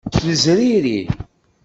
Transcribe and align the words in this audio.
Nezriri. 0.27 0.97